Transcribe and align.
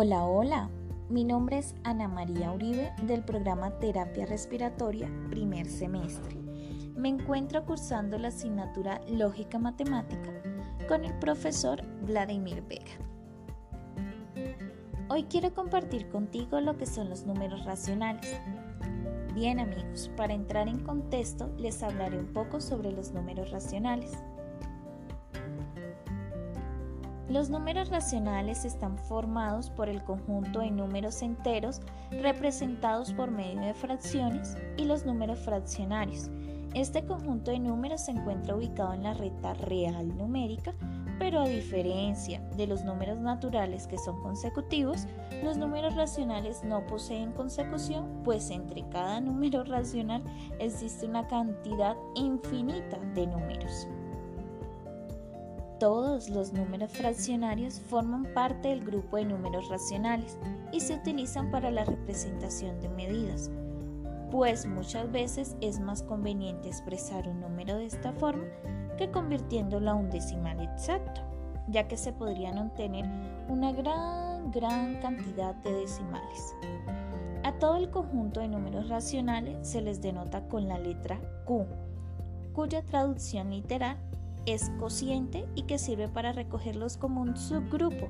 Hola, 0.00 0.26
hola. 0.26 0.70
Mi 1.08 1.24
nombre 1.24 1.58
es 1.58 1.74
Ana 1.82 2.06
María 2.06 2.52
Uribe 2.52 2.92
del 3.02 3.24
programa 3.24 3.80
Terapia 3.80 4.26
Respiratoria 4.26 5.10
primer 5.28 5.66
semestre. 5.66 6.36
Me 6.94 7.08
encuentro 7.08 7.66
cursando 7.66 8.16
la 8.16 8.28
asignatura 8.28 9.00
Lógica 9.08 9.58
Matemática 9.58 10.30
con 10.86 11.04
el 11.04 11.12
profesor 11.18 11.82
Vladimir 12.02 12.62
Vega. 12.68 12.92
Hoy 15.08 15.24
quiero 15.24 15.52
compartir 15.52 16.08
contigo 16.10 16.60
lo 16.60 16.76
que 16.76 16.86
son 16.86 17.10
los 17.10 17.26
números 17.26 17.64
racionales. 17.64 18.40
Bien 19.34 19.58
amigos, 19.58 20.12
para 20.16 20.32
entrar 20.32 20.68
en 20.68 20.78
contexto 20.78 21.52
les 21.58 21.82
hablaré 21.82 22.20
un 22.20 22.32
poco 22.32 22.60
sobre 22.60 22.92
los 22.92 23.10
números 23.10 23.50
racionales. 23.50 24.12
Los 27.28 27.50
números 27.50 27.90
racionales 27.90 28.64
están 28.64 28.96
formados 28.96 29.68
por 29.68 29.90
el 29.90 30.02
conjunto 30.02 30.60
de 30.60 30.70
números 30.70 31.20
enteros 31.20 31.82
representados 32.10 33.12
por 33.12 33.30
medio 33.30 33.60
de 33.60 33.74
fracciones 33.74 34.56
y 34.78 34.86
los 34.86 35.04
números 35.04 35.38
fraccionarios. 35.40 36.30
Este 36.72 37.04
conjunto 37.04 37.50
de 37.50 37.58
números 37.58 38.06
se 38.06 38.12
encuentra 38.12 38.56
ubicado 38.56 38.94
en 38.94 39.02
la 39.02 39.12
recta 39.12 39.52
real 39.52 40.16
numérica, 40.16 40.74
pero 41.18 41.40
a 41.40 41.48
diferencia 41.48 42.40
de 42.56 42.66
los 42.66 42.84
números 42.84 43.18
naturales 43.18 43.86
que 43.86 43.98
son 43.98 44.22
consecutivos, 44.22 45.06
los 45.42 45.58
números 45.58 45.96
racionales 45.96 46.64
no 46.64 46.86
poseen 46.86 47.32
consecución, 47.32 48.22
pues 48.24 48.50
entre 48.50 48.88
cada 48.88 49.20
número 49.22 49.64
racional 49.64 50.22
existe 50.60 51.04
una 51.04 51.26
cantidad 51.26 51.94
infinita 52.14 52.98
de 53.14 53.26
números. 53.26 53.86
Todos 55.78 56.28
los 56.28 56.52
números 56.52 56.90
fraccionarios 56.90 57.80
forman 57.80 58.24
parte 58.34 58.68
del 58.68 58.84
grupo 58.84 59.16
de 59.16 59.26
números 59.26 59.68
racionales 59.68 60.36
y 60.72 60.80
se 60.80 60.96
utilizan 60.96 61.52
para 61.52 61.70
la 61.70 61.84
representación 61.84 62.80
de 62.80 62.88
medidas, 62.88 63.48
pues 64.32 64.66
muchas 64.66 65.12
veces 65.12 65.56
es 65.60 65.78
más 65.78 66.02
conveniente 66.02 66.66
expresar 66.66 67.28
un 67.28 67.40
número 67.40 67.76
de 67.76 67.86
esta 67.86 68.12
forma 68.14 68.44
que 68.96 69.12
convirtiéndolo 69.12 69.92
a 69.92 69.94
un 69.94 70.10
decimal 70.10 70.60
exacto, 70.60 71.20
ya 71.68 71.86
que 71.86 71.96
se 71.96 72.12
podrían 72.12 72.58
obtener 72.58 73.04
una 73.48 73.70
gran, 73.70 74.50
gran 74.50 75.00
cantidad 75.00 75.54
de 75.54 75.72
decimales. 75.72 76.56
A 77.44 77.52
todo 77.52 77.76
el 77.76 77.88
conjunto 77.90 78.40
de 78.40 78.48
números 78.48 78.88
racionales 78.88 79.56
se 79.62 79.80
les 79.80 80.02
denota 80.02 80.48
con 80.48 80.66
la 80.66 80.76
letra 80.76 81.20
Q, 81.44 81.66
cuya 82.52 82.82
traducción 82.82 83.50
literal 83.50 83.96
es 84.48 84.70
cociente 84.78 85.46
y 85.54 85.62
que 85.62 85.78
sirve 85.78 86.08
para 86.08 86.32
recogerlos 86.32 86.96
como 86.96 87.20
un 87.20 87.36
subgrupo 87.36 88.08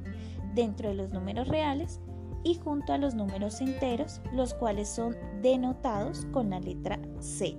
dentro 0.55 0.89
de 0.89 0.94
los 0.94 1.11
números 1.12 1.48
reales 1.48 2.00
y 2.44 2.55
junto 2.55 2.92
a 2.92 2.98
los 2.98 3.14
números 3.14 3.61
enteros, 3.61 4.20
los 4.33 4.55
cuales 4.55 4.89
son 4.89 5.16
denotados 5.42 6.27
con 6.33 6.50
la 6.50 6.61
letra 6.61 6.98
Z. 7.20 7.59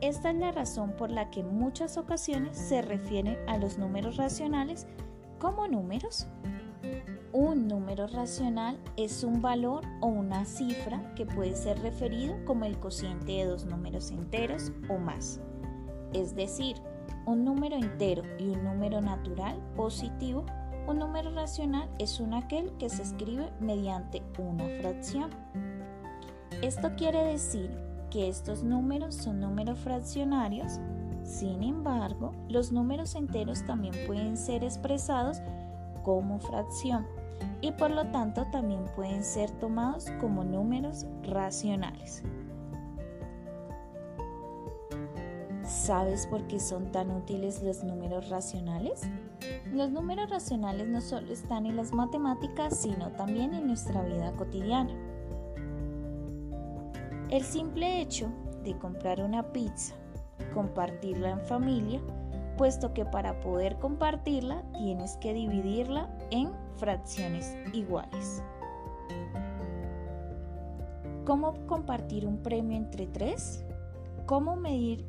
Esta 0.00 0.30
es 0.30 0.36
la 0.36 0.50
razón 0.50 0.94
por 0.96 1.10
la 1.10 1.30
que 1.30 1.44
muchas 1.44 1.96
ocasiones 1.96 2.56
se 2.56 2.82
refieren 2.82 3.36
a 3.46 3.56
los 3.56 3.78
números 3.78 4.16
racionales 4.16 4.86
como 5.38 5.68
números. 5.68 6.26
Un 7.32 7.68
número 7.68 8.06
racional 8.08 8.78
es 8.96 9.22
un 9.22 9.40
valor 9.40 9.84
o 10.00 10.06
una 10.08 10.44
cifra 10.44 11.14
que 11.14 11.24
puede 11.24 11.54
ser 11.54 11.78
referido 11.80 12.34
como 12.44 12.64
el 12.64 12.78
cociente 12.78 13.32
de 13.32 13.44
dos 13.44 13.64
números 13.64 14.10
enteros 14.10 14.72
o 14.88 14.98
más. 14.98 15.40
Es 16.12 16.34
decir, 16.34 16.76
un 17.26 17.44
número 17.44 17.76
entero 17.76 18.22
y 18.38 18.48
un 18.48 18.64
número 18.64 19.00
natural 19.00 19.56
positivo, 19.76 20.44
un 20.86 20.98
número 20.98 21.32
racional 21.32 21.88
es 21.98 22.20
un 22.20 22.34
aquel 22.34 22.72
que 22.78 22.88
se 22.88 23.02
escribe 23.02 23.52
mediante 23.60 24.22
una 24.38 24.64
fracción. 24.80 25.30
Esto 26.62 26.92
quiere 26.96 27.24
decir 27.24 27.70
que 28.10 28.28
estos 28.28 28.62
números 28.62 29.14
son 29.14 29.40
números 29.40 29.78
fraccionarios, 29.78 30.80
sin 31.22 31.62
embargo, 31.62 32.32
los 32.48 32.72
números 32.72 33.14
enteros 33.14 33.64
también 33.64 33.94
pueden 34.06 34.36
ser 34.36 34.64
expresados 34.64 35.40
como 36.02 36.40
fracción 36.40 37.06
y 37.60 37.72
por 37.72 37.90
lo 37.90 38.06
tanto 38.08 38.44
también 38.50 38.84
pueden 38.96 39.22
ser 39.22 39.50
tomados 39.52 40.06
como 40.20 40.44
números 40.44 41.06
racionales. 41.22 42.22
¿Sabes 45.72 46.26
por 46.26 46.46
qué 46.48 46.60
son 46.60 46.92
tan 46.92 47.10
útiles 47.10 47.62
los 47.62 47.82
números 47.82 48.28
racionales? 48.28 49.00
Los 49.72 49.90
números 49.90 50.28
racionales 50.28 50.86
no 50.86 51.00
solo 51.00 51.32
están 51.32 51.64
en 51.64 51.76
las 51.76 51.94
matemáticas, 51.94 52.76
sino 52.76 53.10
también 53.12 53.54
en 53.54 53.68
nuestra 53.68 54.02
vida 54.02 54.32
cotidiana. 54.36 54.92
El 57.30 57.42
simple 57.42 58.02
hecho 58.02 58.28
de 58.62 58.76
comprar 58.76 59.22
una 59.22 59.50
pizza, 59.50 59.94
compartirla 60.52 61.30
en 61.30 61.40
familia, 61.40 62.02
puesto 62.58 62.92
que 62.92 63.06
para 63.06 63.40
poder 63.40 63.78
compartirla 63.78 64.62
tienes 64.74 65.16
que 65.16 65.32
dividirla 65.32 66.14
en 66.30 66.52
fracciones 66.76 67.56
iguales. 67.72 68.44
¿Cómo 71.24 71.54
compartir 71.66 72.26
un 72.26 72.42
premio 72.42 72.76
entre 72.76 73.06
tres? 73.06 73.64
¿Cómo 74.26 74.54
medir 74.54 75.06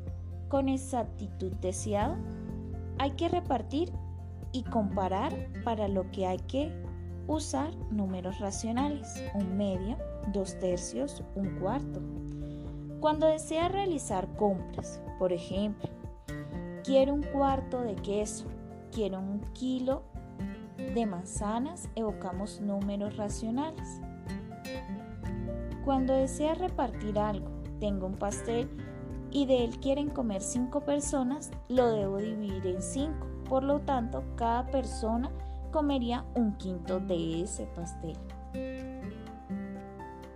con 0.48 0.68
exactitud 0.68 1.52
deseada, 1.60 2.18
hay 2.98 3.12
que 3.12 3.28
repartir 3.28 3.92
y 4.52 4.62
comparar 4.62 5.48
para 5.64 5.88
lo 5.88 6.10
que 6.10 6.26
hay 6.26 6.38
que 6.38 6.72
usar 7.26 7.74
números 7.90 8.38
racionales, 8.38 9.22
un 9.34 9.56
medio, 9.56 9.96
dos 10.32 10.58
tercios, 10.58 11.22
un 11.34 11.58
cuarto. 11.58 12.00
Cuando 13.00 13.26
desea 13.26 13.68
realizar 13.68 14.28
compras, 14.36 15.02
por 15.18 15.32
ejemplo, 15.32 15.88
quiero 16.84 17.14
un 17.14 17.22
cuarto 17.22 17.80
de 17.80 17.94
queso, 17.96 18.46
quiero 18.92 19.18
un 19.18 19.40
kilo 19.52 20.02
de 20.76 21.06
manzanas, 21.06 21.88
evocamos 21.94 22.60
números 22.60 23.16
racionales. 23.16 24.00
Cuando 25.84 26.14
desea 26.14 26.54
repartir 26.54 27.18
algo, 27.18 27.48
tengo 27.80 28.06
un 28.06 28.14
pastel 28.14 28.68
y 29.34 29.46
de 29.46 29.64
él 29.64 29.78
quieren 29.80 30.08
comer 30.08 30.40
cinco 30.40 30.80
personas, 30.80 31.50
lo 31.68 31.90
debo 31.90 32.18
dividir 32.18 32.66
en 32.68 32.80
cinco. 32.80 33.26
Por 33.48 33.64
lo 33.64 33.80
tanto, 33.80 34.22
cada 34.36 34.64
persona 34.68 35.30
comería 35.72 36.24
un 36.36 36.56
quinto 36.56 37.00
de 37.00 37.42
ese 37.42 37.66
pastel. 37.66 38.16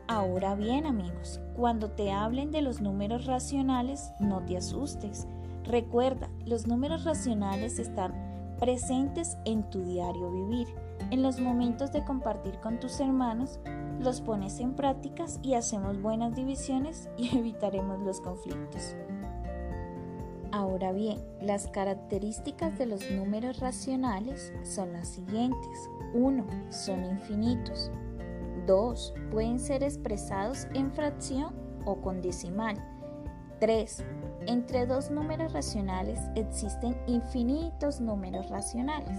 Ahora 0.08 0.56
bien 0.56 0.84
amigos, 0.84 1.40
cuando 1.54 1.92
te 1.92 2.10
hablen 2.10 2.50
de 2.50 2.60
los 2.60 2.80
números 2.80 3.26
racionales, 3.26 4.10
no 4.18 4.44
te 4.44 4.56
asustes. 4.56 5.28
Recuerda, 5.64 6.28
los 6.44 6.66
números 6.66 7.04
racionales 7.04 7.78
están 7.78 8.12
presentes 8.58 9.38
en 9.44 9.62
tu 9.70 9.84
diario 9.84 10.32
vivir. 10.32 10.66
En 11.10 11.22
los 11.22 11.40
momentos 11.40 11.92
de 11.92 12.04
compartir 12.04 12.58
con 12.60 12.78
tus 12.80 13.00
hermanos, 13.00 13.60
los 14.00 14.20
pones 14.20 14.60
en 14.60 14.74
prácticas 14.74 15.40
y 15.42 15.54
hacemos 15.54 16.00
buenas 16.00 16.34
divisiones 16.34 17.08
y 17.16 17.36
evitaremos 17.38 18.00
los 18.00 18.20
conflictos. 18.20 18.96
Ahora 20.50 20.92
bien, 20.92 21.18
las 21.42 21.68
características 21.68 22.78
de 22.78 22.86
los 22.86 23.10
números 23.10 23.60
racionales 23.60 24.52
son 24.62 24.92
las 24.92 25.08
siguientes. 25.08 25.90
1. 26.14 26.44
Son 26.70 27.04
infinitos. 27.04 27.90
2. 28.66 29.14
Pueden 29.30 29.58
ser 29.58 29.82
expresados 29.82 30.66
en 30.74 30.90
fracción 30.92 31.54
o 31.84 31.96
con 32.00 32.22
decimal. 32.22 32.76
3. 33.60 34.04
Entre 34.46 34.86
dos 34.86 35.10
números 35.10 35.52
racionales 35.52 36.18
existen 36.34 36.96
infinitos 37.06 38.00
números 38.00 38.48
racionales. 38.48 39.16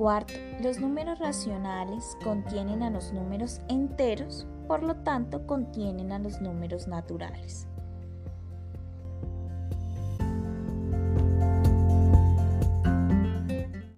Cuarto, 0.00 0.32
los 0.62 0.80
números 0.80 1.18
racionales 1.18 2.16
contienen 2.24 2.82
a 2.82 2.88
los 2.88 3.12
números 3.12 3.60
enteros, 3.68 4.46
por 4.66 4.82
lo 4.82 4.96
tanto 4.96 5.46
contienen 5.46 6.10
a 6.10 6.18
los 6.18 6.40
números 6.40 6.88
naturales. 6.88 7.68